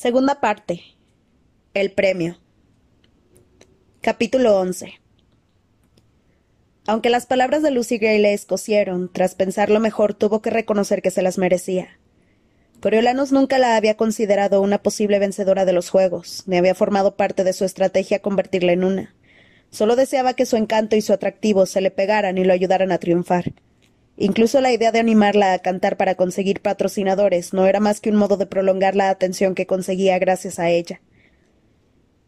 [0.00, 0.80] Segunda parte.
[1.74, 2.38] El premio.
[4.00, 4.94] Capítulo 11.
[6.86, 11.10] Aunque las palabras de Lucy Gray le escocieron, tras pensarlo mejor tuvo que reconocer que
[11.10, 11.98] se las merecía.
[12.80, 17.44] Coriolanus nunca la había considerado una posible vencedora de los juegos, ni había formado parte
[17.44, 19.14] de su estrategia convertirla en una.
[19.68, 22.96] Solo deseaba que su encanto y su atractivo se le pegaran y lo ayudaran a
[22.96, 23.52] triunfar.
[24.22, 28.16] Incluso la idea de animarla a cantar para conseguir patrocinadores no era más que un
[28.16, 31.00] modo de prolongar la atención que conseguía gracias a ella.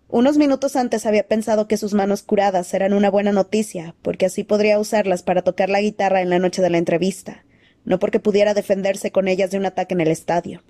[0.09, 4.43] Unos minutos antes había pensado que sus manos curadas eran una buena noticia, porque así
[4.43, 7.45] podría usarlas para tocar la guitarra en la noche de la entrevista,
[7.85, 10.63] no porque pudiera defenderse con ellas de un ataque en el estadio.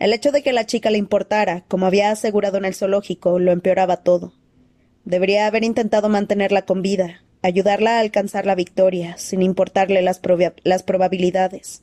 [0.00, 3.52] El hecho de que la chica le importara, como había asegurado en el zoológico, lo
[3.52, 4.34] empeoraba todo.
[5.04, 10.18] Debería haber intentado mantenerla con vida, ayudarla a alcanzar la victoria, sin importarle las,
[10.62, 11.82] las probabilidades.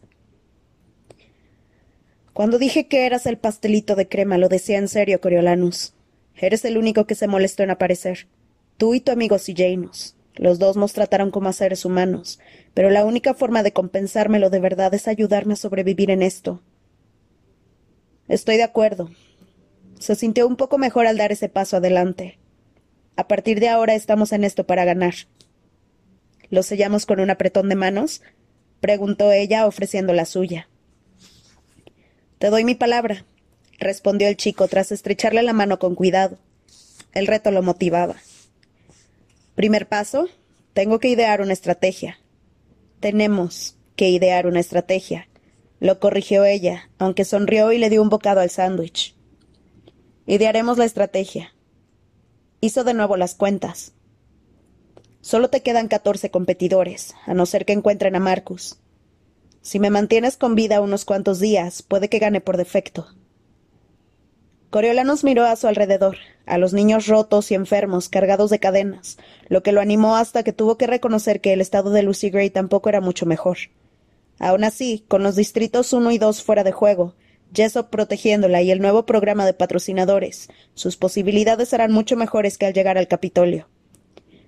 [2.33, 5.93] Cuando dije que eras el pastelito de crema, lo decía en serio, Coriolanus.
[6.35, 8.27] Eres el único que se molestó en aparecer.
[8.77, 10.15] Tú y tu amigo Janus.
[10.35, 12.39] Los dos nos trataron como a seres humanos,
[12.73, 16.63] pero la única forma de compensármelo de verdad es ayudarme a sobrevivir en esto.
[18.27, 19.11] Estoy de acuerdo.
[19.99, 22.39] Se sintió un poco mejor al dar ese paso adelante.
[23.15, 25.13] A partir de ahora estamos en esto para ganar.
[26.51, 28.21] ¿Lo sellamos con un apretón de manos?
[28.81, 30.67] preguntó ella, ofreciendo la suya.
[32.37, 33.25] Te doy mi palabra,
[33.79, 36.37] respondió el chico tras estrecharle la mano con cuidado.
[37.13, 38.17] El reto lo motivaba.
[39.55, 40.27] Primer paso,
[40.73, 42.19] tengo que idear una estrategia.
[42.99, 45.27] Tenemos que idear una estrategia,
[45.79, 49.15] lo corrigió ella, aunque sonrió y le dio un bocado al sándwich.
[50.27, 51.55] Idearemos la estrategia.
[52.59, 53.93] Hizo de nuevo las cuentas.
[55.21, 58.79] Solo te quedan catorce competidores, a no ser que encuentren a Marcus.
[59.61, 63.07] Si me mantienes con vida unos cuantos días, puede que gane por defecto.
[64.71, 69.61] Coriolanos miró a su alrededor, a los niños rotos y enfermos, cargados de cadenas, lo
[69.61, 72.89] que lo animó hasta que tuvo que reconocer que el estado de Lucy Gray tampoco
[72.89, 73.57] era mucho mejor.
[74.39, 77.13] Aun así, con los distritos uno y dos fuera de juego,
[77.53, 82.73] Jessop protegiéndola y el nuevo programa de patrocinadores, sus posibilidades eran mucho mejores que al
[82.73, 83.67] llegar al Capitolio.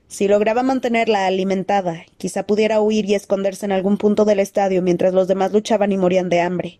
[0.08, 5.14] Si lograba mantenerla alimentada, quizá pudiera huir y esconderse en algún punto del estadio mientras
[5.14, 6.80] los demás luchaban y morían de hambre.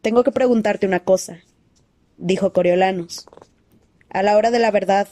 [0.00, 1.40] Tengo que preguntarte una cosa,
[2.16, 3.26] dijo Coriolanus.
[4.08, 5.08] A la hora de la verdad,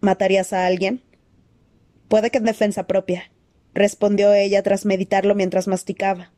[0.00, 1.02] ¿matarías a alguien?
[2.08, 3.32] Puede que en defensa propia,
[3.74, 6.30] respondió ella tras meditarlo mientras masticaba.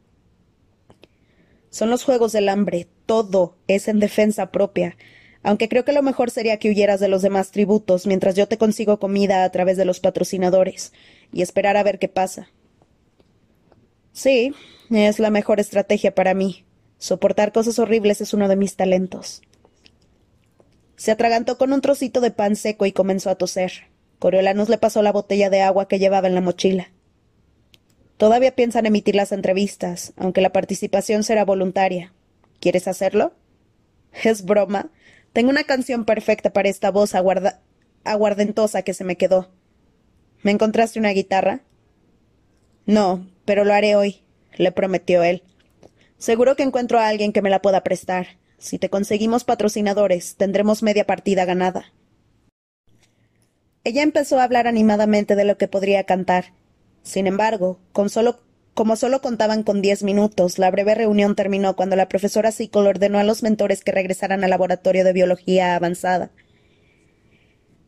[1.70, 4.96] Son los juegos del hambre, todo es en defensa propia,
[5.44, 8.58] aunque creo que lo mejor sería que huyeras de los demás tributos mientras yo te
[8.58, 10.92] consigo comida a través de los patrocinadores
[11.32, 12.48] y esperar a ver qué pasa.
[14.12, 14.54] Sí,
[14.90, 16.64] es la mejor estrategia para mí.
[16.98, 19.42] Soportar cosas horribles es uno de mis talentos.
[20.96, 23.88] Se atragantó con un trocito de pan seco y comenzó a toser.
[24.18, 26.90] Coriolanus le pasó la botella de agua que llevaba en la mochila.
[28.16, 32.14] Todavía piensan emitir las entrevistas, aunque la participación será voluntaria.
[32.60, 33.34] ¿Quieres hacerlo?
[34.22, 34.90] Es broma.
[35.34, 37.12] Tengo una canción perfecta para esta voz
[38.04, 39.50] aguardentosa que se me quedó.
[40.44, 41.62] ¿Me encontraste una guitarra?
[42.86, 44.22] No, pero lo haré hoy,
[44.56, 45.42] le prometió él.
[46.18, 48.38] Seguro que encuentro a alguien que me la pueda prestar.
[48.58, 51.92] Si te conseguimos patrocinadores, tendremos media partida ganada.
[53.82, 56.54] Ella empezó a hablar animadamente de lo que podría cantar.
[57.02, 58.38] Sin embargo, con solo
[58.74, 63.18] como solo contaban con diez minutos, la breve reunión terminó cuando la profesora Sickle ordenó
[63.18, 66.30] a los mentores que regresaran al laboratorio de biología avanzada.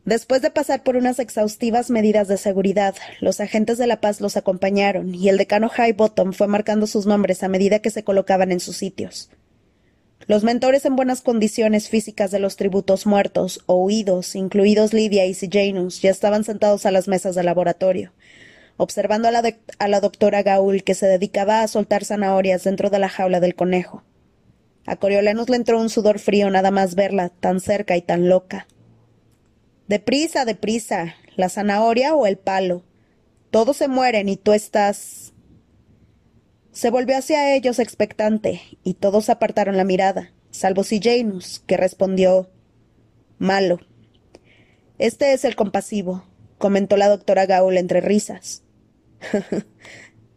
[0.05, 4.37] Después de pasar por unas exhaustivas medidas de seguridad, los agentes de la paz los
[4.37, 8.61] acompañaron y el decano Highbottom fue marcando sus nombres a medida que se colocaban en
[8.61, 9.29] sus sitios.
[10.25, 15.33] Los mentores en buenas condiciones físicas de los tributos muertos o huidos, incluidos Livia y
[15.33, 18.13] Sejanus, ya estaban sentados a las mesas del laboratorio,
[18.77, 19.31] observando a
[19.87, 24.03] la, doctora Gaul que se dedicaba a soltar zanahorias dentro de la jaula del conejo.
[24.85, 28.67] A Coriolanus le entró un sudor frío nada más verla, tan cerca y tan loca.
[29.87, 31.15] Deprisa, deprisa.
[31.35, 32.83] ¿La zanahoria o el palo?
[33.51, 35.33] Todos se mueren y tú estás.
[36.71, 42.49] Se volvió hacia ellos expectante, y todos apartaron la mirada, salvo Janus, que respondió
[43.39, 43.79] Malo.
[44.99, 46.23] Este es el compasivo,
[46.57, 48.63] comentó la doctora Gaul entre risas.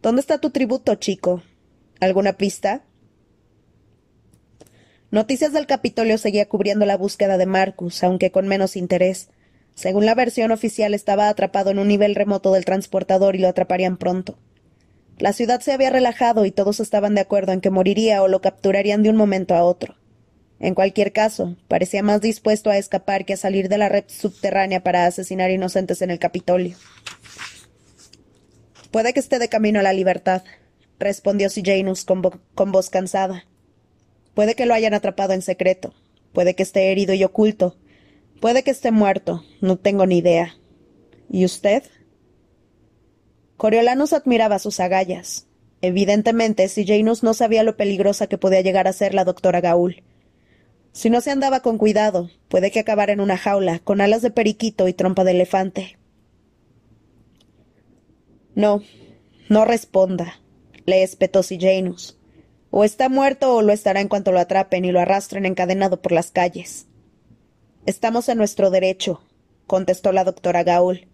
[0.03, 1.43] ¿Dónde está tu tributo, chico?
[2.01, 2.83] ¿Alguna pista?
[5.11, 9.29] Noticias del Capitolio seguía cubriendo la búsqueda de Marcus, aunque con menos interés.
[9.75, 13.97] Según la versión oficial, estaba atrapado en un nivel remoto del transportador y lo atraparían
[13.97, 14.39] pronto.
[15.19, 18.41] La ciudad se había relajado y todos estaban de acuerdo en que moriría o lo
[18.41, 19.97] capturarían de un momento a otro.
[20.61, 24.83] En cualquier caso, parecía más dispuesto a escapar que a salir de la red subterránea
[24.83, 26.77] para asesinar inocentes en el Capitolio.
[28.91, 30.43] Puede que esté de camino a la libertad,
[30.99, 32.23] respondió Janus con,
[32.55, 33.47] con voz cansada.
[34.35, 35.95] Puede que lo hayan atrapado en secreto.
[36.33, 37.77] Puede que esté herido y oculto.
[38.41, 39.45] Puede que esté muerto.
[39.61, 40.57] No tengo ni idea.
[41.29, 41.85] ¿Y usted?
[43.57, 45.47] Coriolanus admiraba sus agallas.
[45.83, 50.03] Evidentemente, Janus no sabía lo peligrosa que podía llegar a ser la doctora Gaul.
[50.93, 54.31] Si no se andaba con cuidado, puede que acabara en una jaula, con alas de
[54.31, 55.99] periquito y trompa de elefante.
[58.55, 58.83] No,
[59.49, 60.41] no responda,
[60.87, 62.19] le espetó Janus.
[62.71, 66.13] O está muerto o lo estará en cuanto lo atrapen y lo arrastren encadenado por
[66.13, 66.87] las calles.
[67.87, 69.23] Estamos en nuestro derecho,
[69.67, 71.09] contestó la doctora Gaul.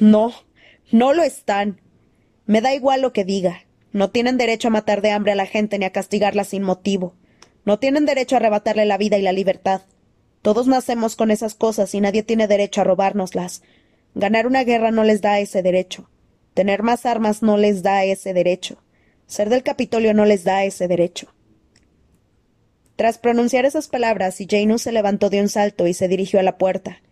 [0.00, 0.32] No,
[0.90, 1.80] no lo están.
[2.46, 3.64] Me da igual lo que diga.
[3.92, 7.14] No tienen derecho a matar de hambre a la gente ni a castigarla sin motivo.
[7.64, 9.82] No tienen derecho a arrebatarle la vida y la libertad.
[10.42, 13.62] Todos nacemos con esas cosas y nadie tiene derecho a robárnoslas.
[14.14, 16.10] Ganar una guerra no les da ese derecho.
[16.54, 18.82] Tener más armas no les da ese derecho.
[19.26, 21.28] Ser del Capitolio no les da ese derecho.
[22.96, 26.58] Tras pronunciar esas palabras, Janus se levantó de un salto y se dirigió a la
[26.58, 27.02] puerta.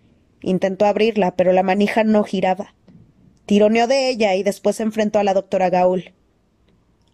[0.40, 2.74] Intentó abrirla, pero la manija no giraba.
[3.46, 6.14] Tironeó de ella y después se enfrentó a la doctora Gaul.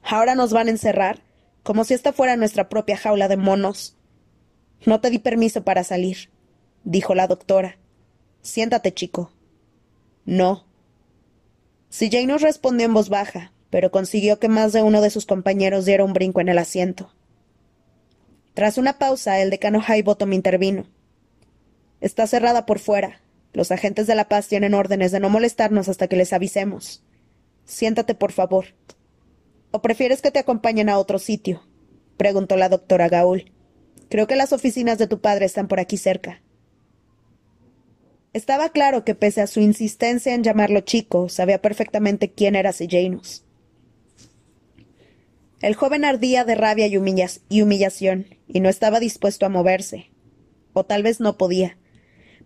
[0.02, 1.22] ¿Ahora nos van a encerrar?
[1.69, 3.94] como si esta fuera nuestra propia jaula de monos.
[4.86, 6.30] No te di permiso para salir,
[6.82, 7.76] dijo la doctora.
[8.40, 9.32] Siéntate, chico.
[10.25, 10.64] No.
[12.26, 16.05] Nos respondió en voz baja, pero consiguió que más de uno de sus compañeros diera
[16.05, 17.12] un brinco en el asiento.
[18.55, 20.87] Tras una pausa, el decano Highbottom intervino.
[22.00, 23.20] Está cerrada por fuera.
[23.52, 27.02] Los agentes de la paz tienen órdenes de no molestarnos hasta que les avisemos.
[27.64, 28.67] Siéntate, por favor.
[29.70, 31.62] ¿O prefieres que te acompañen a otro sitio?
[32.17, 33.52] preguntó la doctora Gaul.
[34.08, 36.43] Creo que las oficinas de tu padre están por aquí cerca.
[38.32, 43.44] Estaba claro que pese a su insistencia en llamarlo chico, sabía perfectamente quién era Sejanus.
[45.60, 46.92] El joven ardía de rabia y,
[47.48, 50.10] y humillación, y no estaba dispuesto a moverse.
[50.72, 51.78] O tal vez no podía.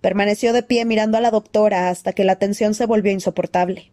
[0.00, 3.93] Permaneció de pie mirando a la doctora hasta que la tensión se volvió insoportable.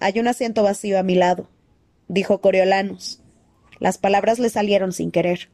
[0.00, 1.50] Hay un asiento vacío a mi lado,
[2.06, 3.20] dijo Coriolanus.
[3.80, 5.50] Las palabras le salieron sin querer.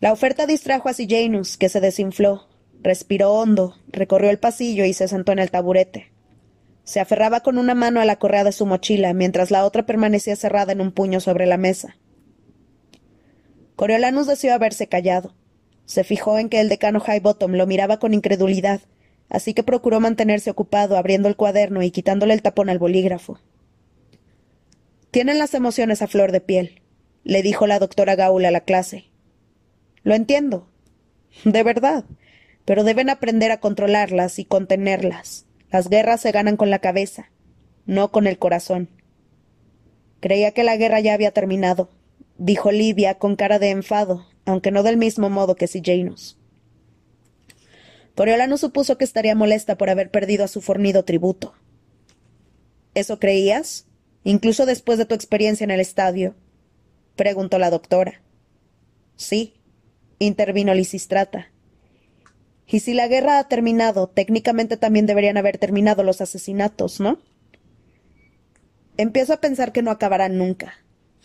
[0.00, 2.46] La oferta distrajo a Janus, que se desinfló,
[2.82, 6.12] respiró hondo, recorrió el pasillo y se sentó en el taburete.
[6.84, 10.36] Se aferraba con una mano a la correa de su mochila, mientras la otra permanecía
[10.36, 11.96] cerrada en un puño sobre la mesa.
[13.76, 15.34] Coriolanus deseó haberse callado.
[15.84, 18.80] Se fijó en que el decano Highbottom lo miraba con incredulidad,
[19.28, 23.38] así que procuró mantenerse ocupado abriendo el cuaderno y quitándole el tapón al bolígrafo.
[25.10, 26.82] Tienen las emociones a flor de piel,
[27.24, 29.04] le dijo la doctora Gaul a la clase.
[30.02, 30.68] Lo entiendo.
[31.44, 32.04] De verdad.
[32.68, 35.46] Pero deben aprender a controlarlas y contenerlas.
[35.70, 37.30] Las guerras se ganan con la cabeza,
[37.86, 38.90] no con el corazón.
[40.20, 41.88] Creía que la guerra ya había terminado,
[42.36, 46.36] dijo Livia con cara de enfado, aunque no del mismo modo que Janus.
[48.14, 51.54] Coriolano supuso que estaría molesta por haber perdido a su fornido tributo.
[52.92, 53.86] ¿Eso creías?
[54.24, 56.34] incluso después de tu experiencia en el estadio?
[57.16, 58.20] preguntó la doctora.
[59.16, 59.54] Sí,
[60.18, 61.50] intervino Lisistrata.
[62.70, 67.18] Y si la guerra ha terminado, técnicamente también deberían haber terminado los asesinatos, ¿no?
[68.98, 70.74] Empiezo a pensar que no acabarán nunca,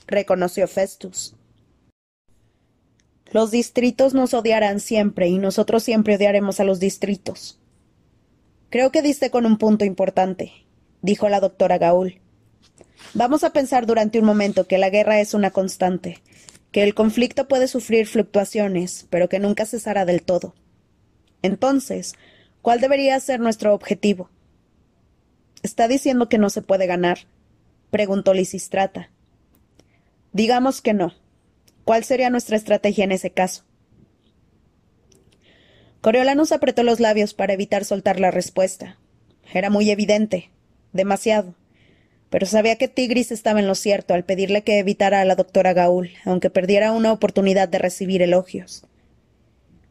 [0.07, 1.35] reconoció Festus.
[3.31, 7.59] Los distritos nos odiarán siempre y nosotros siempre odiaremos a los distritos.
[8.69, 10.53] Creo que diste con un punto importante,
[11.01, 12.21] dijo la doctora Gaul.
[13.15, 16.21] Vamos a pensar durante un momento que la guerra es una constante,
[16.71, 20.55] que el conflicto puede sufrir fluctuaciones, pero que nunca cesará del todo.
[21.43, 22.15] Entonces,
[22.63, 24.31] ¿cuál debería ser nuestro objetivo?
[25.61, 27.19] ¿Está diciendo que no se puede ganar?
[27.91, 29.11] preguntó Lisistrata.
[30.31, 31.13] Digamos que no.
[31.85, 33.63] ¿Cuál sería nuestra estrategia en ese caso?
[36.01, 38.97] Coriolanus apretó los labios para evitar soltar la respuesta.
[39.53, 40.49] Era muy evidente,
[40.91, 41.53] demasiado
[42.33, 45.73] pero sabía que Tigris estaba en lo cierto al pedirle que evitara a la doctora
[45.73, 48.87] Gaul, aunque perdiera una oportunidad de recibir elogios.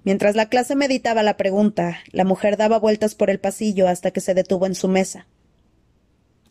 [0.04, 4.20] Mientras la clase meditaba la pregunta, la mujer daba vueltas por el pasillo hasta que
[4.20, 5.28] se detuvo en su mesa.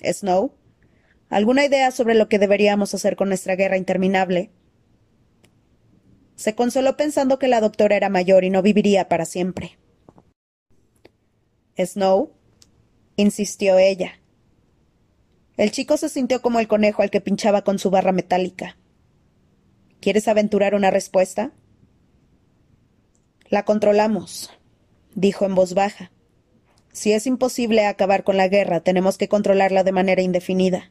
[0.01, 0.53] Snow,
[1.29, 4.51] ¿alguna idea sobre lo que deberíamos hacer con nuestra guerra interminable?
[6.35, 9.77] Se consoló pensando que la doctora era mayor y no viviría para siempre.
[11.77, 12.31] Snow,
[13.17, 14.13] insistió ella.
[15.57, 18.77] El chico se sintió como el conejo al que pinchaba con su barra metálica.
[19.99, 21.51] ¿Quieres aventurar una respuesta?
[23.51, 24.49] La controlamos,
[25.13, 26.09] dijo en voz baja.
[26.93, 30.89] Si es imposible acabar con la guerra, tenemos que controlarla de manera indefinida.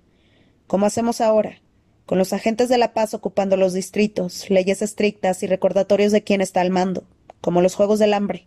[0.66, 1.62] Como hacemos ahora,
[2.04, 6.42] con los agentes de la paz ocupando los distritos, leyes estrictas y recordatorios de quién
[6.42, 7.04] está al mando,
[7.40, 8.46] como los Juegos del Hambre.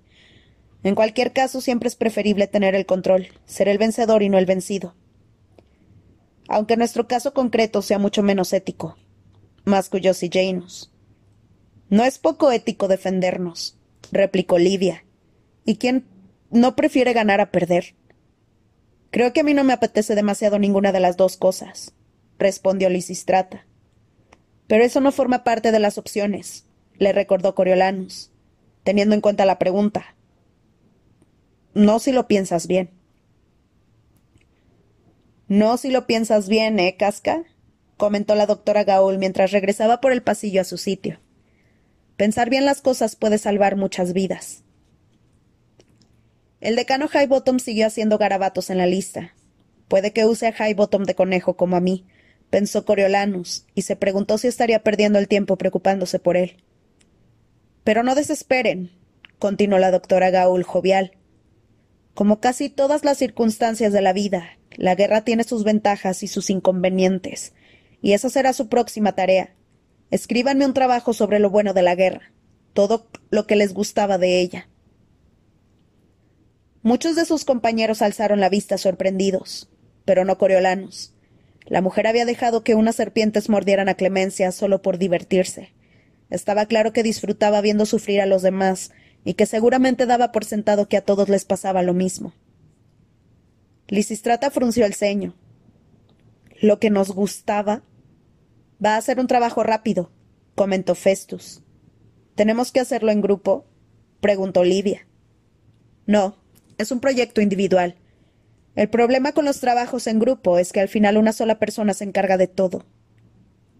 [0.84, 4.46] En cualquier caso, siempre es preferible tener el control, ser el vencedor y no el
[4.46, 4.94] vencido.
[6.48, 8.96] Aunque nuestro caso concreto sea mucho menos ético,
[9.66, 10.92] masculló Janus.
[11.90, 13.80] No es poco ético defendernos,
[14.12, 15.06] replicó Lidia.
[15.66, 16.06] ¿Y quién
[16.52, 17.96] no prefiere ganar a perder?
[19.12, 21.94] Creo que a mí no me apetece demasiado ninguna de las dos cosas,
[22.40, 23.66] respondió Lisistrata.
[24.68, 26.66] Pero eso no forma parte de las opciones,
[26.98, 28.32] le recordó Coriolanus,
[28.84, 30.16] teniendo en cuenta la pregunta.
[31.74, 32.92] No si lo piensas bien.
[35.48, 37.44] No si lo piensas bien, ¿eh, Casca?
[37.98, 41.20] comentó la doctora Gaul mientras regresaba por el pasillo a su sitio.
[42.18, 44.64] Pensar bien las cosas puede salvar muchas vidas.
[46.62, 49.34] El decano Highbottom siguió haciendo garabatos en la lista.
[49.88, 52.06] Puede que use a Highbottom de conejo como a mí,
[52.50, 56.64] pensó Coriolanus, y se preguntó si estaría perdiendo el tiempo preocupándose por él.
[57.84, 58.92] Pero no desesperen,
[59.40, 61.18] continuó la doctora Gaul jovial.
[62.14, 66.50] Como casi todas las circunstancias de la vida, la guerra tiene sus ventajas y sus
[66.50, 67.54] inconvenientes,
[68.02, 69.54] y esa será su próxima tarea.
[70.14, 72.32] Escríbanme un trabajo sobre lo bueno de la guerra,
[72.74, 74.70] todo lo que les gustaba de ella.
[76.84, 79.72] Muchos de sus compañeros alzaron la vista sorprendidos,
[80.06, 81.16] pero no Coriolanos.
[81.66, 85.74] La mujer había dejado que unas serpientes mordieran a Clemencia solo por divertirse.
[86.30, 88.92] Estaba claro que disfrutaba viendo sufrir a los demás,
[89.26, 92.34] y que seguramente daba por sentado que a todos les pasaba lo mismo.
[93.88, 95.34] Lisistrata frunció el ceño.
[96.62, 97.82] Lo que nos gustaba.
[98.84, 100.12] Va a ser un trabajo rápido,
[100.56, 101.62] comentó Festus.
[102.36, 103.66] ¿Tenemos que hacerlo en grupo?
[104.20, 105.08] preguntó Livia.
[106.06, 106.38] No,
[106.78, 107.96] es un proyecto individual.
[108.76, 112.04] El problema con los trabajos en grupo es que al final una sola persona se
[112.04, 112.86] encarga de todo.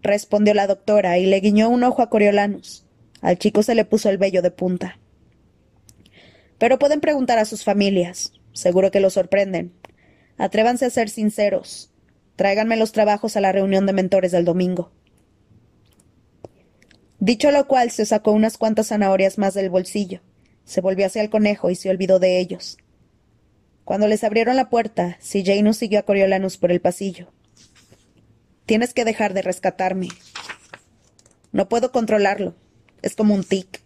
[0.02, 2.86] Respondió la doctora y le guiñó un ojo a Coriolanus.
[3.20, 4.98] Al chico se le puso el vello de punta.
[6.58, 8.32] Pero pueden preguntar a sus familias.
[8.52, 9.74] Seguro que los sorprenden.
[10.38, 11.93] Atrévanse a ser sinceros.
[12.36, 14.92] Tráiganme los trabajos a la reunión de mentores del domingo.
[17.20, 20.20] Dicho lo cual, se sacó unas cuantas zanahorias más del bolsillo.
[20.64, 22.76] Se volvió hacia el conejo y se olvidó de ellos.
[23.84, 27.32] Cuando les abrieron la puerta, Janus siguió a Coriolanus por el pasillo.
[28.66, 30.08] Tienes que dejar de rescatarme.
[31.52, 32.54] No puedo controlarlo.
[33.02, 33.84] Es como un tic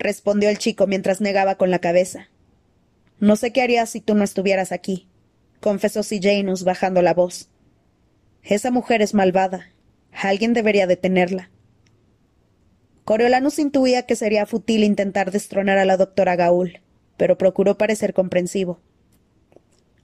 [0.00, 2.28] respondió el chico mientras negaba con la cabeza.
[3.20, 5.08] No sé qué harías si tú no estuvieras aquí,
[5.60, 7.49] confesó Janus bajando la voz.
[8.42, 9.70] Esa mujer es malvada.
[10.12, 11.50] Alguien debería detenerla.
[13.04, 16.80] Coriolanus intuía que sería fútil intentar destronar a la doctora Gaul,
[17.16, 18.80] pero procuró parecer comprensivo.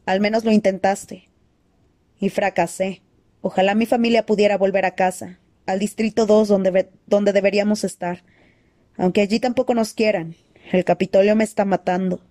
[0.06, 1.28] Al menos lo intentaste.
[2.18, 3.02] Y fracasé.
[3.42, 8.24] Ojalá mi familia pudiera volver a casa, al Distrito 2 donde, donde deberíamos estar,
[8.96, 10.34] aunque allí tampoco nos quieran.
[10.72, 12.22] El Capitolio me está matando.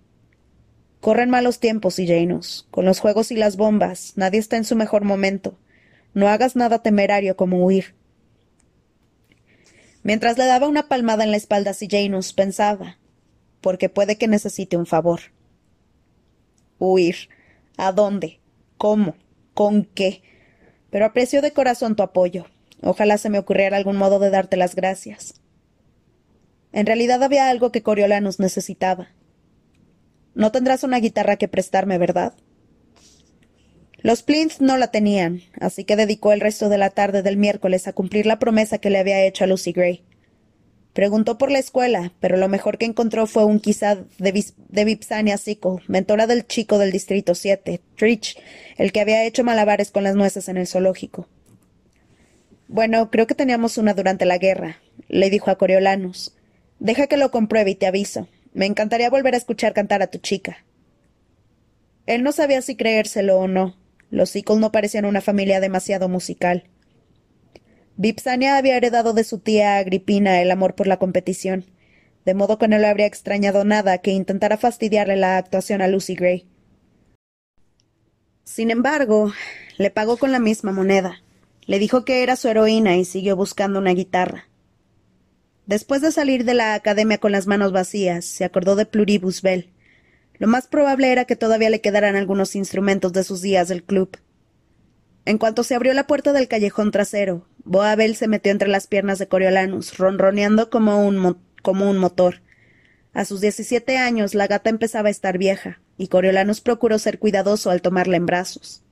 [1.00, 2.66] Corren malos tiempos, Janus.
[2.70, 5.56] Con los juegos y las bombas, nadie está en su mejor momento.
[6.16, 7.94] No hagas nada temerario como huir.
[10.02, 12.96] Mientras le daba una palmada en la espalda a Janus, pensaba,
[13.60, 15.20] porque puede que necesite un favor.
[16.78, 17.28] Huir.
[17.76, 18.40] ¿A dónde?
[18.78, 19.14] ¿Cómo?
[19.52, 20.22] ¿Con qué?
[20.88, 22.46] Pero aprecio de corazón tu apoyo.
[22.80, 25.42] Ojalá se me ocurriera algún modo de darte las gracias.
[26.72, 29.08] En realidad había algo que Coriolanus necesitaba.
[30.34, 32.32] No tendrás una guitarra que prestarme, ¿verdad?
[34.06, 37.88] Los Plinth no la tenían, así que dedicó el resto de la tarde del miércoles
[37.88, 40.04] a cumplir la promesa que le había hecho a Lucy Gray.
[40.92, 45.78] Preguntó por la escuela, pero lo mejor que encontró fue un quizá de, Vipsania Sickle,
[45.88, 48.38] mentora del chico del Distrito 7, Trich,
[48.76, 51.26] el que había hecho malabares con las nueces en el zoológico.
[52.68, 56.32] Bueno, creo que teníamos una durante la guerra, le dijo a Coriolanus.
[56.78, 58.28] Deja que lo compruebe y te aviso.
[58.54, 60.64] Me encantaría volver a escuchar cantar a tu chica.
[62.06, 63.74] Él no sabía si creérselo o no.
[64.10, 66.64] Los Sickle no parecían una familia demasiado musical.
[67.96, 71.64] Vipsania había heredado de su tía Agripina el amor por la competición,
[72.24, 76.14] de modo que no le habría extrañado nada que intentara fastidiarle la actuación a Lucy
[76.14, 76.46] Gray.
[78.44, 79.32] Sin embargo,
[79.78, 81.22] le pagó con la misma moneda.
[81.66, 84.48] Le dijo que era su heroína y siguió buscando una guitarra.
[85.66, 89.72] Después de salir de la academia con las manos vacías, se acordó de Pluribus Bell.
[90.38, 94.18] Lo más probable era que todavía le quedaran algunos instrumentos de sus días del club.
[95.24, 99.18] En cuanto se abrió la puerta del callejón trasero, Boabel se metió entre las piernas
[99.18, 102.42] de Coriolanus, ronroneando como un, como un motor.
[103.12, 107.70] A sus diecisiete años la gata empezaba a estar vieja, y Coriolanus procuró ser cuidadoso
[107.70, 108.84] al tomarla en brazos.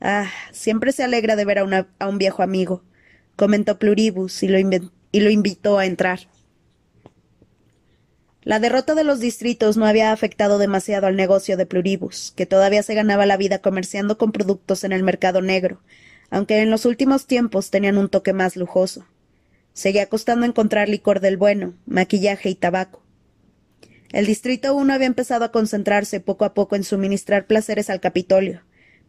[0.00, 2.84] Ah, siempre se alegra de ver a, a un viejo amigo,
[3.34, 6.20] comentó Pluribus y lo, y lo invitó a entrar.
[8.50, 12.82] La derrota de los distritos no había afectado demasiado al negocio de Pluribus, que todavía
[12.82, 15.80] se ganaba la vida comerciando con productos en el mercado negro,
[16.30, 19.06] aunque en los últimos tiempos tenían un toque más lujoso.
[19.72, 23.04] Seguía costando encontrar licor del bueno, maquillaje y tabaco.
[24.10, 28.62] El Distrito 1 había empezado a concentrarse poco a poco en suministrar placeres al Capitolio,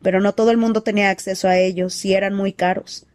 [0.03, 3.07] pero no todo el mundo tenía acceso a ellos y eran muy caros.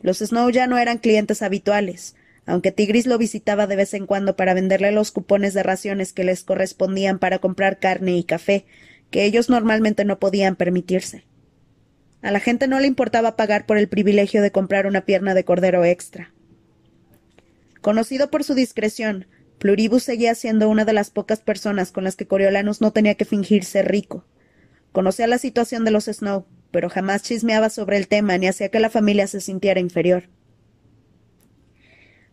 [0.00, 2.14] Los Snow ya no eran clientes habituales,
[2.46, 6.24] aunque Tigris lo visitaba de vez en cuando para venderle los cupones de raciones que
[6.24, 8.66] les correspondían para comprar carne y café,
[9.10, 11.24] que ellos normalmente no podían permitirse.
[12.22, 15.44] A la gente no le importaba pagar por el privilegio de comprar una pierna de
[15.44, 16.32] cordero extra.
[17.80, 19.26] Conocido por su discreción,
[19.58, 23.24] Pluribus seguía siendo una de las pocas personas con las que Coriolanus no tenía que
[23.24, 24.24] fingir ser rico.
[24.92, 28.80] Conocía la situación de los Snow, pero jamás chismeaba sobre el tema ni hacía que
[28.80, 30.24] la familia se sintiera inferior.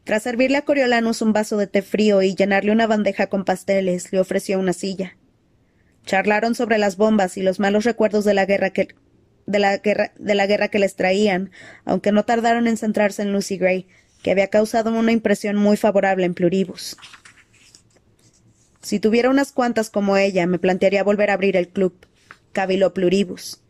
[0.10, 4.12] Tras servirle a Coriolanus un vaso de té frío y llenarle una bandeja con pasteles,
[4.12, 5.16] le ofreció una silla.
[6.04, 8.88] Charlaron sobre las bombas y los malos recuerdos de la guerra que
[9.46, 11.51] de la guerra, de la guerra que les traían,
[11.86, 13.88] aunque no tardaron en centrarse en Lucy Gray,
[14.24, 16.98] que había causado una impresión muy favorable en Pluribus.
[18.82, 21.94] Si tuviera unas cuantas como ella, me plantearía volver a abrir el club,
[22.51, 23.62] caviló Pluribus.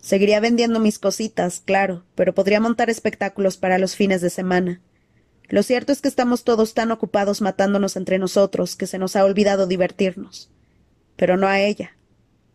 [0.00, 4.80] Seguiría vendiendo mis cositas, claro, pero podría montar espectáculos para los fines de semana.
[5.52, 9.24] Lo cierto es que estamos todos tan ocupados matándonos entre nosotros que se nos ha
[9.26, 10.50] olvidado divertirnos.
[11.14, 11.94] Pero no a ella,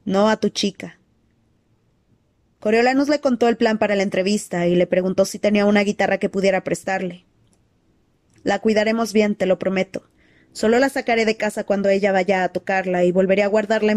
[0.03, 0.97] no a tu chica.
[2.59, 6.17] Coriolanus le contó el plan para la entrevista y le preguntó si tenía una guitarra
[6.17, 7.23] que pudiera prestarle.
[8.41, 10.09] La cuidaremos bien, te lo prometo.
[10.51, 13.93] Solo la sacaré de casa cuando ella vaya a tocarla y volveré a guardarla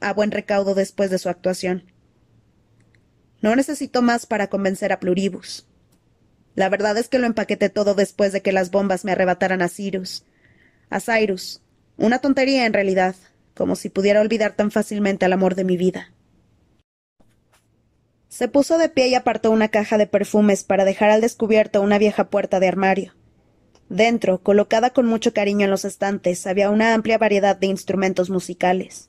[0.00, 1.84] a buen recaudo después de su actuación.
[3.40, 5.68] No necesito más para convencer a Pluribus.
[6.54, 9.68] La verdad es que lo empaqueté todo después de que las bombas me arrebataran a
[9.68, 10.24] Cyrus.
[10.90, 11.62] A Cyrus.
[11.96, 13.16] Una tontería en realidad,
[13.54, 16.12] como si pudiera olvidar tan fácilmente al amor de mi vida.
[18.28, 21.98] Se puso de pie y apartó una caja de perfumes para dejar al descubierto una
[21.98, 23.14] vieja puerta de armario.
[23.88, 29.08] Dentro, colocada con mucho cariño en los estantes, había una amplia variedad de instrumentos musicales.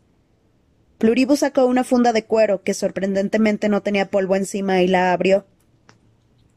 [0.98, 5.46] Pluribus sacó una funda de cuero que sorprendentemente no tenía polvo encima y la abrió.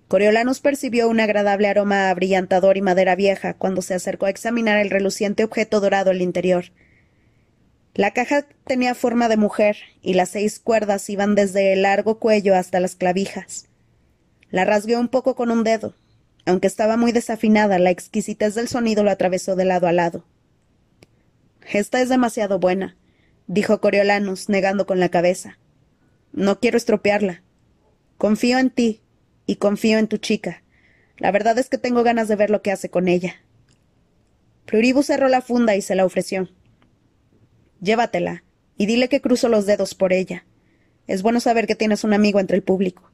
[0.08, 4.78] Coriolanus percibió un agradable aroma a brillantador y madera vieja cuando se acercó a examinar
[4.78, 6.64] el reluciente objeto dorado el interior.
[7.94, 12.54] La caja tenía forma de mujer, y las seis cuerdas iban desde el largo cuello
[12.54, 13.66] hasta las clavijas.
[14.50, 15.94] La rasgueó un poco con un dedo.
[16.46, 20.24] Aunque estaba muy desafinada, la exquisitez del sonido lo atravesó de lado a lado.
[21.70, 22.96] Esta es demasiado buena,
[23.46, 25.58] dijo Coriolanus, negando con la cabeza.
[26.32, 27.42] No quiero estropearla.
[28.16, 29.02] Confío en ti,
[29.48, 30.62] y confío en tu chica.
[31.16, 33.36] La verdad es que tengo ganas de ver lo que hace con ella.
[34.66, 36.50] Pluribus cerró la funda y se la ofreció.
[37.80, 38.44] Llévatela,
[38.76, 40.44] y dile que cruzo los dedos por ella.
[41.06, 43.10] Es bueno saber que tienes un amigo entre el público.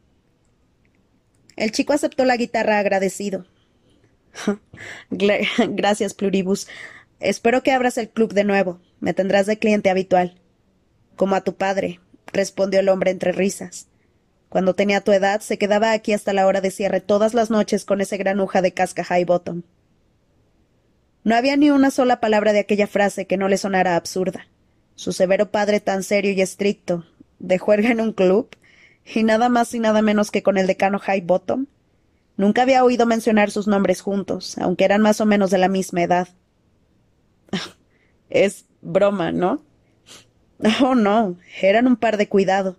[1.56, 3.46] El chico aceptó la guitarra agradecido.
[5.10, 6.66] Gracias, Pluribus.
[7.20, 8.80] Espero que abras el club de nuevo.
[8.98, 10.40] Me tendrás de cliente habitual.
[11.14, 12.00] Como a tu padre,
[12.32, 13.86] respondió el hombre entre risas.
[14.54, 17.84] Cuando tenía tu edad, se quedaba aquí hasta la hora de cierre todas las noches
[17.84, 19.62] con ese granuja de casca high bottom.
[21.24, 24.46] No había ni una sola palabra de aquella frase que no le sonara absurda.
[24.94, 27.04] Su severo padre tan serio y estricto,
[27.40, 28.48] de juerga en un club,
[29.04, 31.66] y nada más y nada menos que con el decano High Bottom.
[32.36, 36.04] Nunca había oído mencionar sus nombres juntos, aunque eran más o menos de la misma
[36.04, 36.28] edad.
[38.30, 39.64] es broma, ¿no?
[40.80, 42.76] Oh, no, eran un par de cuidado,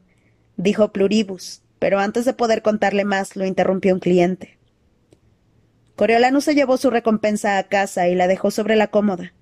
[0.55, 4.57] dijo Pluribus, pero antes de poder contarle más lo interrumpió un cliente.
[5.95, 9.33] Coriolanus se llevó su recompensa a casa y la dejó sobre la cómoda.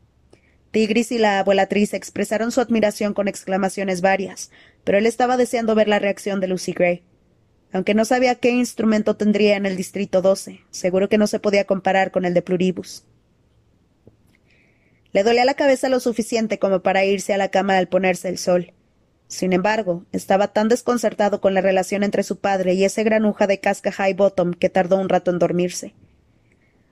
[0.71, 4.51] Tigris y la abuelatriz expresaron su admiración con exclamaciones varias,
[4.83, 7.03] pero él estaba deseando ver la reacción de Lucy Gray.
[7.71, 11.65] Aunque no sabía qué instrumento tendría en el Distrito 12, seguro que no se podía
[11.65, 13.03] comparar con el de Pluribus.
[15.11, 18.37] Le dolía la cabeza lo suficiente como para irse a la cama al ponerse el
[18.37, 18.73] sol.
[19.33, 23.59] Sin embargo, estaba tan desconcertado con la relación entre su padre y ese granuja de
[23.59, 25.95] casca high bottom que tardó un rato en dormirse.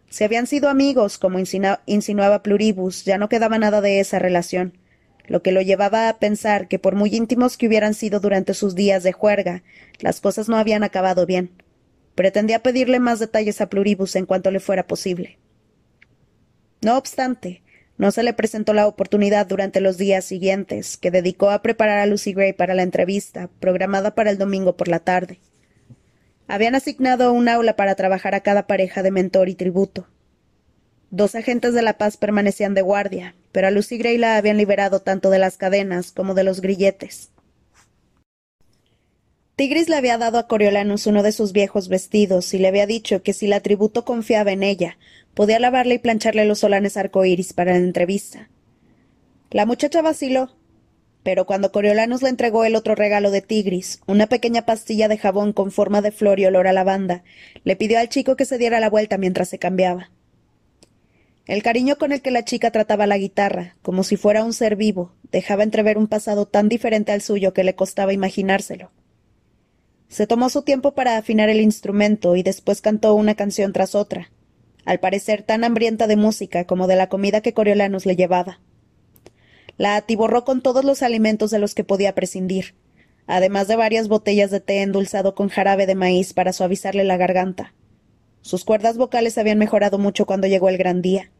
[0.10, 4.76] Si habían sido amigos, como insinuaba Pluribus, ya no quedaba nada de esa relación,
[5.28, 8.74] lo que lo llevaba a pensar que por muy íntimos que hubieran sido durante sus
[8.74, 9.62] días de juerga,
[10.00, 11.52] las cosas no habían acabado bien.
[12.16, 15.38] Pretendía pedirle más detalles a Pluribus en cuanto le fuera posible.
[16.82, 17.62] No obstante,
[18.02, 22.08] No se le presentó la oportunidad durante los días siguientes, que dedicó a preparar a
[22.08, 25.40] Lucy Gray para la entrevista, programada para el domingo por la tarde.
[26.48, 30.08] Habían asignado un aula para trabajar a cada pareja de mentor y tributo.
[31.12, 35.02] Dos agentes de la paz permanecían de guardia, pero a Lucy Gray la habían liberado
[35.02, 37.30] tanto de las cadenas como de los grilletes.
[39.62, 43.22] Tigris le había dado a Coriolanus uno de sus viejos vestidos y le había dicho
[43.22, 44.98] que si la tributo confiaba en ella,
[45.36, 48.50] podía lavarle y plancharle los solanes arcoíris para la entrevista.
[49.52, 50.50] La muchacha vaciló,
[51.22, 55.54] pero cuando Coriolanus le entregó el otro regalo de Tigris, una pequeña pastilla de jabón
[55.54, 57.24] con forma de flor y olor a lavanda,
[57.64, 60.10] le pidió al chico que se diera la vuelta mientras se cambiaba.
[61.46, 64.76] El cariño con el que la chica trataba la guitarra, como si fuera un ser
[64.76, 68.90] vivo, dejaba entrever un pasado tan diferente al suyo que le costaba imaginárselo.
[70.12, 74.30] Se tomó su tiempo para afinar el instrumento y después cantó una canción tras otra,
[74.84, 78.60] al parecer tan hambrienta de música como de la comida que Coriolanus le llevaba.
[79.78, 82.76] La atiborró con todos los alimentos de los que podía prescindir,
[83.26, 87.74] además de varias botellas de té endulzado con jarabe de maíz para suavizarle la garganta.
[88.42, 91.32] Sus cuerdas vocales habían mejorado mucho cuando llegó el gran día.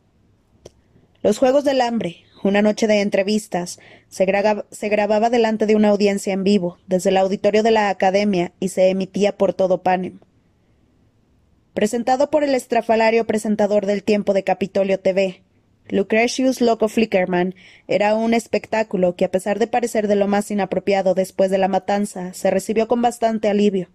[1.24, 6.44] Los Juegos del Hambre, una noche de entrevistas, se, grababa delante de una audiencia en
[6.44, 10.20] vivo, desde el auditorio de la Academia, y se emitía por todo Panem.
[11.74, 15.42] Presentado por el estrafalario presentador del tiempo de Capitolio TV,
[15.90, 17.56] Lucretius Loco Flickerman
[17.88, 21.68] era un espectáculo que, a pesar de parecer de lo más inapropiado después de la
[21.68, 23.90] matanza, se recibió con bastante alivio.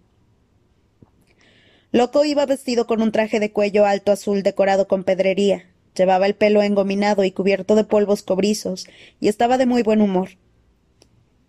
[1.91, 5.65] Loco iba vestido con un traje de cuello alto azul decorado con pedrería,
[5.97, 8.85] Llevaba el pelo engominado y cubierto de polvos cobrizos,
[9.19, 10.29] y estaba de muy buen humor.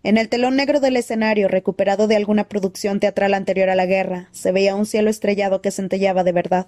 [0.01, 4.29] En el telón negro del escenario, recuperado de alguna producción teatral anterior a la guerra,
[4.31, 6.67] se veía un cielo estrellado que centellaba de verdad.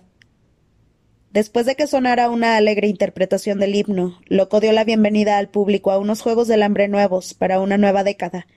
[1.31, 5.89] Después de que sonara una alegre interpretación del himno, Loco dio la bienvenida al público
[5.91, 8.47] a unos Juegos del Hambre nuevos para una nueva década,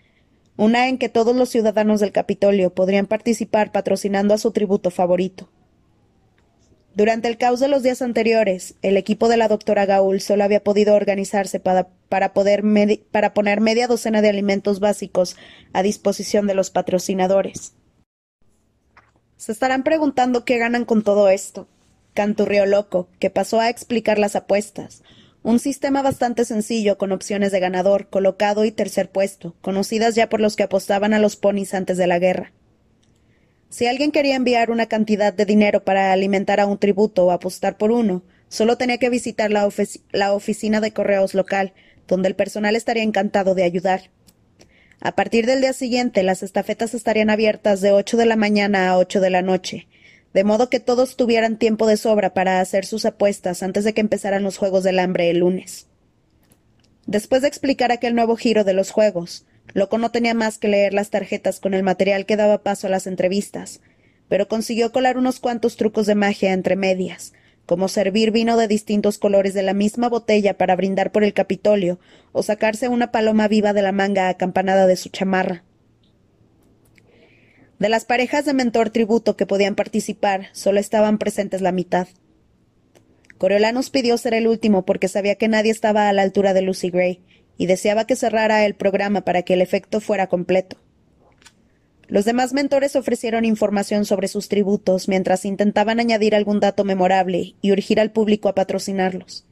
[0.56, 5.48] una en que todos los ciudadanos del Capitolio podrían participar patrocinando a su tributo favorito.
[6.94, 10.62] Durante el caos de los días anteriores, el equipo de la doctora Gaul solo había
[10.62, 11.88] podido organizarse para,
[12.32, 12.62] poder
[13.10, 15.36] para poner media docena de alimentos básicos
[15.72, 17.74] a disposición de los patrocinadores.
[19.36, 21.66] Se estarán preguntando qué ganan con todo esto.
[22.14, 25.02] Canturrió loco, que pasó a explicar las apuestas.
[25.42, 30.40] Un sistema bastante sencillo con opciones de ganador, colocado y tercer puesto, conocidas ya por
[30.40, 32.52] los que apostaban a los ponis antes de la guerra.
[33.74, 37.76] Si alguien quería enviar una cantidad de dinero para alimentar a un tributo o apostar
[37.76, 39.66] por uno, solo tenía que visitar la,
[40.32, 41.72] oficina de correos local,
[42.06, 44.10] donde el personal estaría encantado de ayudar.
[45.00, 48.96] A partir del día siguiente, las estafetas estarían abiertas de ocho de la mañana a
[48.96, 49.88] ocho de la noche,
[50.32, 54.02] de modo que todos tuvieran tiempo de sobra para hacer sus apuestas antes de que
[54.02, 55.88] empezaran los Juegos del Hambre el lunes.
[57.08, 60.92] Después de explicar aquel nuevo giro de los Juegos, Loco no tenía más que leer
[60.92, 63.80] las tarjetas con el material que daba paso a las entrevistas,
[64.28, 67.32] pero consiguió colar unos cuantos trucos de magia entre medias,
[67.66, 71.98] como servir vino de distintos colores de la misma botella para brindar por el Capitolio,
[72.32, 75.64] o sacarse una paloma viva de la manga acampanada de su chamarra.
[77.78, 82.06] De las parejas de mentor tributo que podían participar, solo estaban presentes la mitad.
[83.38, 86.90] Coriolanus pidió ser el último porque sabía que nadie estaba a la altura de Lucy
[86.90, 87.20] Gray,
[87.56, 90.76] y deseaba que cerrara el programa para que el efecto fuera completo.
[92.06, 97.72] Los demás mentores ofrecieron información sobre sus tributos mientras intentaban añadir algún dato memorable y
[97.72, 99.46] urgir al público a patrocinarlos.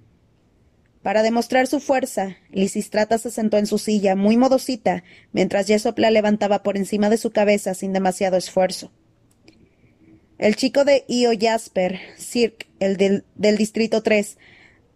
[1.03, 6.11] Para demostrar su fuerza, Lisistrata se sentó en su silla, muy modosita, mientras Jessop la
[6.11, 8.93] levantaba por encima de su cabeza sin demasiado esfuerzo.
[10.39, 13.25] El chico de Io Jasper, Cirque, el del,
[13.57, 14.39] Distrito 3,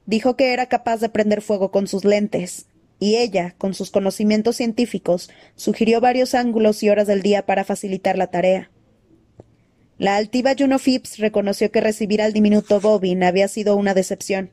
[0.05, 2.67] dijo que era capaz de prender fuego con sus lentes,
[2.99, 8.17] y ella, con sus conocimientos científicos, sugirió varios ángulos y horas del día para facilitar
[8.17, 8.71] la tarea.
[9.99, 14.51] La altiva Juno Phipps reconoció que recibir al diminuto Bobbin había sido una decepción.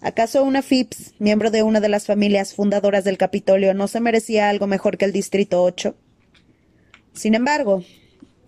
[0.00, 4.48] ¿Acaso una Phipps, miembro de una de las familias fundadoras del Capitolio, no se merecía
[4.48, 5.96] algo mejor que el Distrito 8?
[7.14, 7.82] Sin embargo,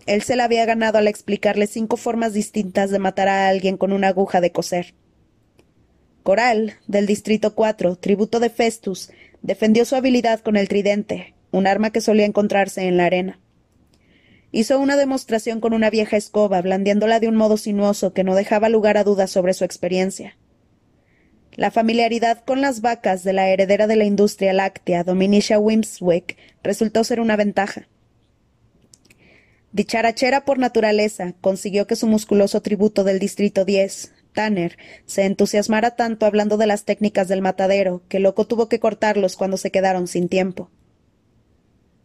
[0.05, 3.91] él se la había ganado al explicarle cinco formas distintas de matar a alguien con
[3.91, 4.93] una aguja de coser.
[6.23, 9.09] Coral, del Distrito 4, tributo de Festus,
[9.41, 13.39] defendió su habilidad con el tridente, un arma que solía encontrarse en la arena.
[14.51, 18.69] Hizo una demostración con una vieja escoba, blandiéndola de un modo sinuoso que no dejaba
[18.69, 20.37] lugar a dudas sobre su experiencia.
[21.55, 27.03] La familiaridad con las vacas de la heredera de la industria láctea, Dominisha Wimswick, resultó
[27.03, 27.87] ser una ventaja.
[29.71, 36.25] Dicharachera por naturaleza, consiguió que su musculoso tributo del Distrito 10, Tanner se entusiasmara tanto
[36.25, 40.29] hablando de las técnicas del matadero que Loco tuvo que cortarlos cuando se quedaron sin
[40.29, 40.69] tiempo.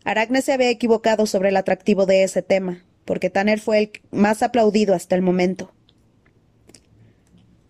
[0.04, 4.42] Aracne se había equivocado sobre el atractivo de ese tema, porque Tanner fue el más
[4.42, 5.72] aplaudido hasta el momento.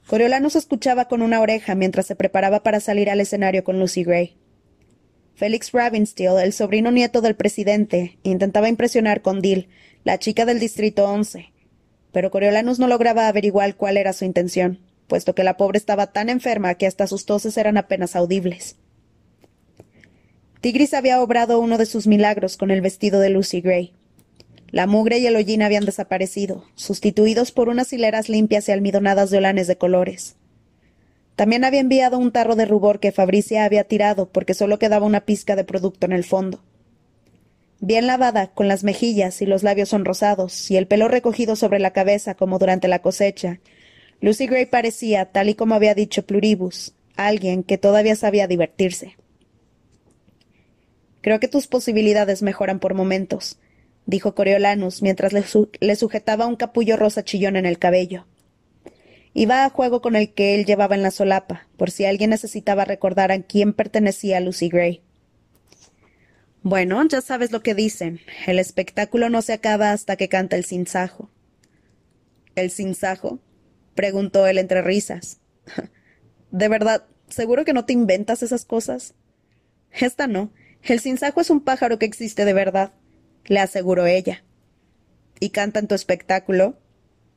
[0.07, 4.37] Coriolanus escuchaba con una oreja mientras se preparaba para salir al escenario con Lucy Gray.
[5.35, 9.69] Félix Ravensteel, el sobrino nieto del presidente, intentaba impresionar con Dill,
[10.05, 11.53] la chica del Distrito 11,
[12.17, 16.31] pero Coriolanus no lograba averiguar cuál era su intención, puesto que la pobre estaba tan
[16.31, 18.77] enferma que hasta sus toses eran apenas audibles.
[20.63, 23.93] Tigris había obrado uno de sus milagros con el vestido de Lucy Gray.
[24.71, 29.37] La mugre y el hollín habían desaparecido, sustituidos por unas hileras limpias y almidonadas de
[29.37, 30.37] olanes de colores.
[31.35, 35.27] También había enviado un tarro de rubor que Fabricia había tirado porque solo quedaba una
[35.27, 36.63] pizca de producto en el fondo.
[37.81, 41.93] Bien lavada, con las mejillas y los labios sonrosados y el pelo recogido sobre la
[41.93, 43.61] cabeza como durante la cosecha,
[44.21, 49.17] Lucy Gray parecía, tal y como había dicho Pluribus, alguien que todavía sabía divertirse.
[51.21, 53.59] Creo que tus posibilidades mejoran por momentos,
[54.07, 58.27] dijo Coriolanus mientras le, sujetaba un capullo rosa chillón en el cabello.
[59.35, 62.87] Iba a juego con el que él llevaba en la solapa, por si alguien necesitaba
[62.87, 65.03] recordar a quién pertenecía Lucy Gray.
[66.69, 68.19] Bueno, ya sabes lo que dicen.
[68.45, 71.31] El espectáculo no se acaba hasta que canta el sinsajo.
[72.57, 73.39] ¿El sinsajo?
[73.95, 75.39] preguntó él entre risas.
[76.51, 77.05] ¿De verdad?
[77.29, 79.15] ¿Seguro que no te inventas esas cosas?
[79.93, 80.51] Esta no.
[80.83, 82.91] El sinsajo es un pájaro que existe de verdad,
[83.45, 84.43] le aseguró ella.
[85.39, 86.81] ¿Y canta en tu espectáculo?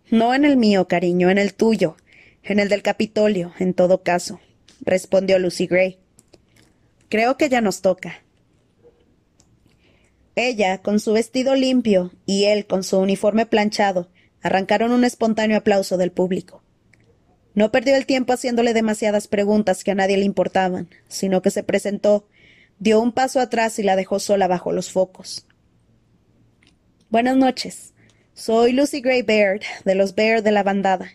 [0.10, 1.98] No en el mío, cariño, en el tuyo,
[2.42, 4.40] en el del Capitolio, en todo caso,
[4.82, 6.00] respondió Lucy Gray.
[7.10, 8.24] Creo que ya nos toca.
[10.36, 14.10] Ella, con su vestido limpio, y él, con su uniforme planchado,
[14.42, 16.64] arrancaron un espontáneo aplauso del público.
[17.56, 21.64] No perdió el tiempo haciéndole demasiadas preguntas que a nadie le importaban, sino que se
[21.64, 22.28] presentó
[22.80, 25.46] dio un paso atrás y la dejó sola bajo los focos.
[27.10, 27.94] Buenas noches.
[28.34, 31.12] Soy Lucy Gray Baird, de los Baird de la bandada.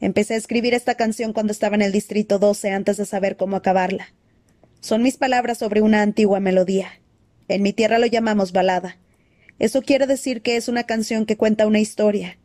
[0.00, 3.56] Empecé a escribir esta canción cuando estaba en el Distrito 12 antes de saber cómo
[3.56, 4.14] acabarla.
[4.80, 7.01] Son mis palabras sobre una antigua melodía.
[7.48, 8.98] En mi tierra lo llamamos balada.
[9.58, 12.38] Eso quiere decir que es una canción que cuenta una historia,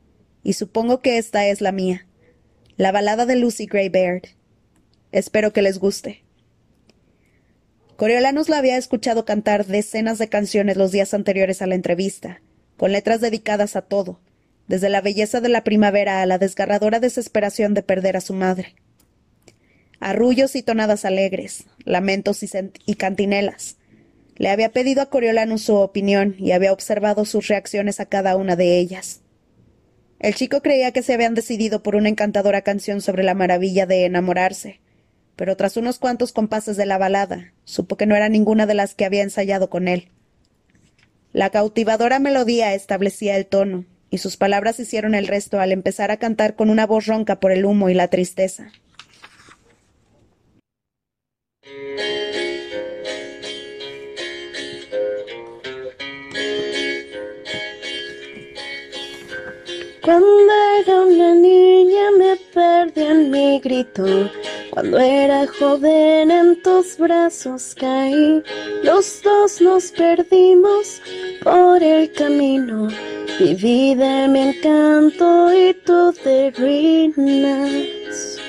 [0.43, 2.07] y supongo que esta es la mía.
[2.75, 4.23] La balada de Lucy Gray Baird.
[5.11, 6.23] Espero que les guste.
[7.95, 12.41] Coriolanus la había escuchado cantar decenas de canciones los días anteriores a la entrevista,
[12.77, 14.19] con letras dedicadas a todo,
[14.67, 18.75] desde la belleza de la primavera a la desgarradora desesperación de perder a su madre.
[19.99, 22.41] Arrullos y tonadas alegres, lamentos
[22.85, 23.76] y cantinelas.
[24.37, 28.55] Le había pedido a Coriolanus su opinión y había observado sus reacciones a cada una
[28.55, 29.21] de ellas.
[30.19, 34.05] El chico creía que se habían decidido por una encantadora canción sobre la maravilla de
[34.05, 34.79] enamorarse,
[35.35, 38.95] pero tras unos cuantos compases de la balada, supo que no era ninguna de las
[38.95, 40.09] que había ensayado con él.
[41.33, 46.17] La cautivadora melodía establecía el tono, y sus palabras hicieron el resto al empezar a
[46.17, 48.71] cantar con una voz ronca por el humo y la tristeza.
[60.07, 64.05] Cuando era una niña me perdí en mi grito
[64.69, 68.41] cuando era joven en tus brazos caí,
[68.83, 71.01] los dos nos perdimos
[71.43, 72.87] por el camino.
[73.37, 78.39] Viví de mi encanto y tú de ruinas.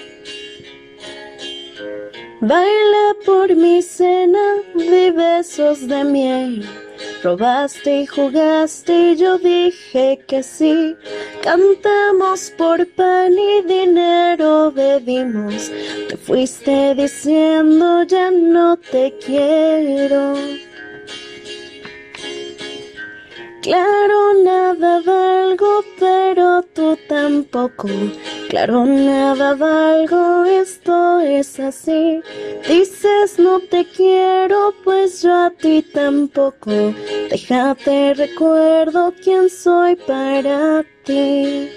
[2.41, 6.88] Baila por mi cena, di besos de miel
[7.23, 10.97] Robaste y jugaste y yo dije que sí.
[11.43, 15.71] Cantamos por pan y dinero bebimos.
[16.09, 20.35] Te fuiste diciendo ya no te quiero.
[23.69, 27.87] Claro, nada valgo, pero tú tampoco.
[28.49, 32.23] Claro, nada valgo, esto es así.
[32.67, 36.95] Dices no te quiero, pues yo a ti tampoco.
[37.29, 41.69] Déjate recuerdo quién soy para ti.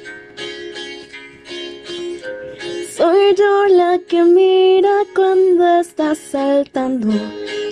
[2.96, 7.10] Soy yo la que mira cuando estás saltando.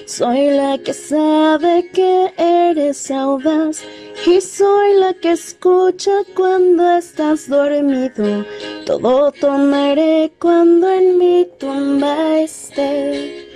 [0.06, 3.82] Soy la que sabe que eres audaz.
[4.26, 8.46] Y soy la que escucha cuando estás dormido.
[8.86, 13.49] Todo tomaré cuando en mi tumba esté.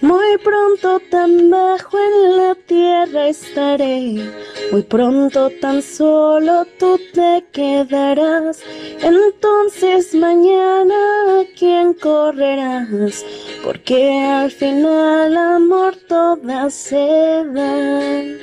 [0.00, 4.30] Muy pronto tan bajo en la tierra estaré,
[4.70, 8.62] muy pronto tan solo tú te quedarás.
[9.02, 10.94] Entonces mañana
[11.40, 13.24] a quién correrás,
[13.64, 18.38] porque al final amor todas se dan.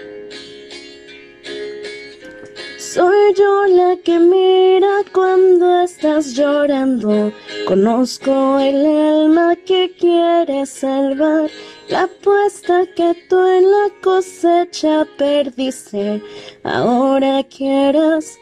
[2.96, 7.34] Soy yo la que mira cuando estás llorando.
[7.68, 11.50] Conozco el alma que quiere salvar.
[11.90, 16.24] La apuesta que tú en la cosecha perdiste.
[16.64, 18.38] Ahora quieras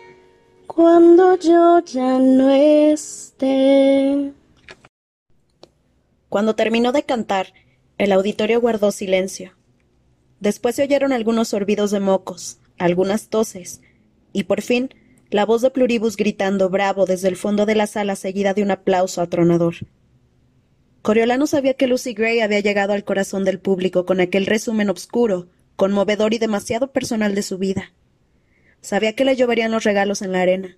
[0.67, 4.33] cuando yo ya no esté.
[6.29, 7.55] Cuando terminó de cantar,
[7.97, 9.53] el auditorio guardó silencio.
[10.39, 13.81] Después se oyeron algunos sorbidos de mocos, algunas toses,
[14.33, 14.89] y por fin
[15.29, 18.71] la voz de Pluribus gritando bravo desde el fondo de la sala seguida de un
[18.71, 19.75] aplauso atronador.
[21.01, 25.47] Coriolano sabía que Lucy Gray había llegado al corazón del público con aquel resumen obscuro,
[25.75, 27.93] conmovedor y demasiado personal de su vida.
[28.81, 30.77] Sabía que le lloverían los regalos en la arena,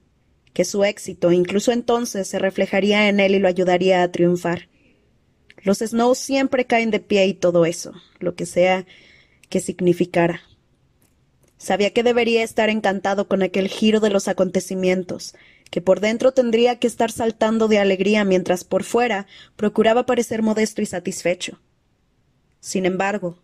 [0.54, 4.70] que su éxito, incluso entonces, se reflejaría en él y lo ayudaría a triunfar.
[5.63, 8.86] Los Snow siempre caen de pie y todo eso, lo que sea
[9.50, 10.41] que significara.
[11.58, 15.36] Sabía que debería estar encantado con aquel giro de los acontecimientos,
[15.72, 20.82] que por dentro tendría que estar saltando de alegría mientras por fuera procuraba parecer modesto
[20.82, 21.60] y satisfecho.
[22.60, 23.39] Sin embargo,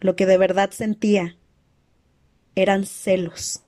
[0.00, 1.36] lo que de verdad sentía
[2.54, 3.62] eran celos.